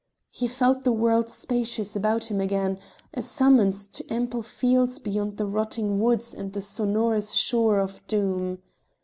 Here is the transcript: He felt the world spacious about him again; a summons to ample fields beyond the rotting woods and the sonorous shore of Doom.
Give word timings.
He 0.31 0.47
felt 0.47 0.81
the 0.83 0.91
world 0.91 1.29
spacious 1.29 1.95
about 1.95 2.31
him 2.31 2.41
again; 2.41 2.79
a 3.13 3.21
summons 3.21 3.87
to 3.89 4.09
ample 4.11 4.41
fields 4.41 4.97
beyond 4.97 5.37
the 5.37 5.45
rotting 5.45 5.99
woods 5.99 6.33
and 6.33 6.51
the 6.53 6.59
sonorous 6.59 7.33
shore 7.33 7.77
of 7.79 8.01
Doom. 8.07 8.57